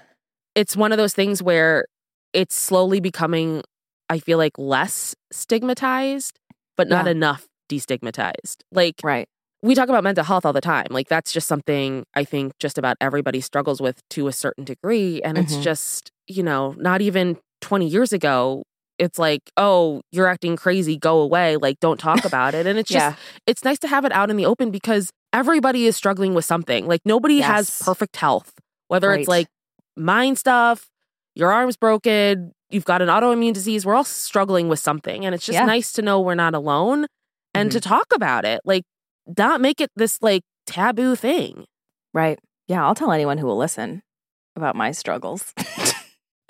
it's 0.55 0.77
one 0.77 0.93
of 0.93 0.99
those 0.99 1.15
things 1.15 1.43
where 1.43 1.87
it's 2.33 2.55
slowly 2.55 3.01
becoming, 3.01 3.63
I 4.11 4.19
feel 4.19 4.39
like, 4.39 4.59
less 4.59 5.15
stigmatized, 5.33 6.39
but 6.77 6.89
not 6.89 7.07
Yeah. 7.07 7.13
enough 7.13 7.47
destigmatized. 7.71 8.57
Like, 8.71 8.97
right. 9.03 9.27
we 9.63 9.75
talk 9.75 9.89
about 9.89 10.05
mental 10.05 10.25
health 10.25 10.45
all 10.45 10.53
the 10.53 10.61
time. 10.61 10.87
Like 10.91 11.09
that's 11.09 11.33
just 11.33 11.49
something 11.49 12.05
I 12.15 12.25
think 12.25 12.53
just 12.61 12.77
about 12.77 12.97
everybody 13.01 13.41
struggles 13.41 13.81
with 13.81 14.03
to 14.11 14.27
a 14.29 14.33
certain 14.33 14.65
degree. 14.65 15.23
And 15.23 15.39
it's 15.39 15.57
Mhm. 15.57 15.63
just, 15.63 16.11
you 16.27 16.43
know, 16.43 16.75
not 16.77 17.01
even 17.01 17.39
20 17.63 17.89
years 17.89 18.13
ago, 18.13 18.65
it's 18.99 19.19
like, 19.19 19.43
oh, 19.57 20.03
you're 20.13 20.27
acting 20.27 20.57
crazy, 20.57 20.97
go 20.97 21.21
away. 21.21 21.57
Like, 21.57 21.81
don't 21.81 21.99
talk 21.99 22.25
about 22.31 22.55
it. 22.55 22.67
And 22.67 22.79
it's 22.79 22.91
just, 22.91 23.17
it's 23.47 23.65
nice 23.65 23.79
to 23.81 23.89
have 23.89 24.05
it 24.05 24.13
out 24.13 24.31
in 24.31 24.37
the 24.37 24.47
open 24.47 24.71
because 24.71 25.11
everybody 25.33 25.87
is 25.87 25.97
struggling 25.97 26.35
with 26.35 26.45
something. 26.45 26.87
Like, 26.87 27.01
nobody 27.05 27.41
has 27.41 27.81
perfect 27.85 28.17
health, 28.17 28.53
whether 28.89 29.09
Right. 29.09 29.21
it's 29.21 29.29
like 29.29 29.47
mind 29.97 30.39
stuff, 30.39 30.87
your 31.35 31.51
arm's 31.53 31.77
broken, 31.77 32.53
you've 32.71 32.85
got 32.85 33.03
an 33.03 33.09
autoimmune 33.09 33.53
disease. 33.53 33.85
We're 33.85 33.95
all 33.95 34.05
struggling 34.05 34.69
with 34.69 34.79
something. 34.79 35.25
And 35.27 35.35
it's 35.35 35.45
just 35.47 35.55
Yeah. 35.59 35.65
nice 35.67 35.93
to 35.95 36.03
know 36.03 36.21
we're 36.21 36.35
not 36.37 36.55
alone 36.55 37.07
and 37.53 37.71
Mhm. 37.71 37.73
to 37.75 37.81
talk 37.81 38.07
about 38.15 38.45
it. 38.45 38.61
Like, 38.65 38.85
not 39.39 39.61
make 39.61 39.81
it 39.81 39.91
this 39.97 40.19
like 40.23 40.43
taboo 40.67 41.17
thing. 41.17 41.65
right. 42.13 42.39
Yeah, 42.69 42.85
I'll 42.87 42.95
tell 42.95 43.13
anyone 43.13 43.37
who 43.39 43.47
will 43.47 43.59
listen 43.59 44.03
about 44.57 44.75
my 44.77 44.93
struggles. 44.93 45.53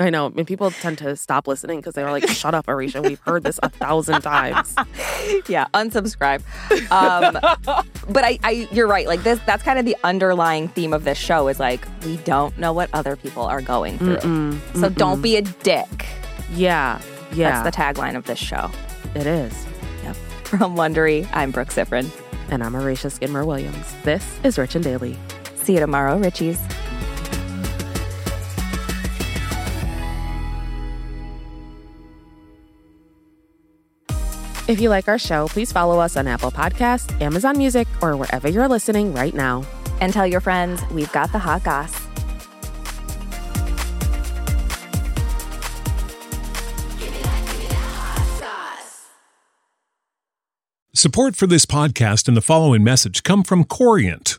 I 0.00 0.10
know. 0.10 0.26
I 0.26 0.30
mean, 0.30 0.44
people 0.44 0.72
tend 0.72 0.98
to 0.98 1.14
stop 1.14 1.46
listening 1.46 1.78
because 1.78 1.94
they're 1.94 2.10
like, 2.10 2.28
shut 2.28 2.52
up, 2.52 2.66
Aricia. 2.66 3.00
We've 3.00 3.20
heard 3.20 3.44
this 3.44 3.60
a 3.62 3.68
thousand 3.68 4.22
times. 4.22 4.74
yeah, 5.48 5.66
unsubscribe. 5.72 6.42
Um, 6.90 7.34
but 8.08 8.24
I, 8.24 8.38
I, 8.42 8.68
you're 8.72 8.88
right. 8.88 9.06
Like 9.06 9.22
this, 9.22 9.38
that's 9.46 9.62
kind 9.62 9.78
of 9.78 9.84
the 9.84 9.96
underlying 10.02 10.66
theme 10.66 10.92
of 10.92 11.04
this 11.04 11.16
show 11.16 11.46
is 11.46 11.61
like 11.61 11.87
we 12.04 12.16
don't 12.18 12.59
know 12.59 12.72
what 12.72 12.90
other 12.92 13.14
people 13.14 13.44
are 13.44 13.61
going 13.62 13.98
through. 13.98 14.16
Mm-mm, 14.16 14.61
So 14.80 14.88
mm-mm. 14.90 14.96
don't 14.96 15.22
be 15.22 15.37
a 15.37 15.42
dick. 15.42 16.07
Yeah. 16.52 17.00
Yeah. 17.33 17.62
That's 17.62 17.76
the 17.76 17.83
tagline 17.83 18.16
of 18.16 18.24
this 18.24 18.38
show. 18.38 18.70
it 19.14 19.26
is. 19.26 19.54
From 20.44 20.76
Wondery, 20.76 21.28
I'm 21.33 21.50
Brooke 21.52 21.68
Siffrinn. 21.70 22.11
And 22.50 22.62
I'm 22.62 22.72
Aricia 22.74 23.11
Skidmore 23.11 23.44
Williams. 23.44 23.92
This 24.02 24.24
is 24.44 24.59
Rich 24.59 24.74
and 24.74 24.85
Daily. 24.85 25.16
See 25.57 25.74
you 25.74 25.80
tomorrow, 25.80 26.18
Richies. 26.18 26.59
If 34.66 34.81
you 34.81 34.88
like 34.88 35.09
our 35.09 35.18
show, 35.18 35.46
please 35.48 35.70
follow 35.72 35.98
us 35.98 36.16
on 36.16 36.27
Apple 36.27 36.50
Podcasts, 36.50 37.20
Amazon 37.20 37.59
Music, 37.59 37.87
or 38.00 38.16
wherever 38.16 38.48
you're 38.48 38.68
listening 38.68 39.12
right 39.12 39.35
now. 39.35 39.62
And 40.00 40.12
tell 40.12 40.27
your 40.27 40.40
friends 40.40 40.83
we've 40.90 41.12
got 41.12 41.33
the 41.33 41.38
hot 41.38 41.62
goss. 41.64 42.00
Support 50.94 51.37
for 51.37 51.46
this 51.46 51.66
podcast 51.66 52.29
and 52.29 52.37
the 52.37 52.40
following 52.40 52.83
message 52.83 53.22
come 53.22 53.42
from 53.42 53.64
Corient. 53.64 54.38